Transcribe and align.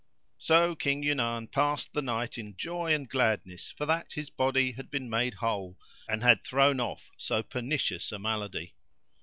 So 0.39 0.73
King 0.75 1.03
Yunan 1.03 1.45
passed 1.51 1.93
the 1.93 2.01
night 2.01 2.39
in 2.39 2.57
joy 2.57 2.91
and 2.91 3.07
gladness 3.07 3.69
for 3.71 3.85
that 3.85 4.13
his 4.13 4.31
body 4.31 4.71
had 4.71 4.89
been 4.89 5.11
made 5.11 5.35
whole 5.35 5.77
and 6.09 6.23
had 6.23 6.43
thrown 6.43 6.79
off 6.79 7.11
so 7.17 7.43
pernicious 7.43 8.11
a 8.11 8.17
malady. 8.17 8.73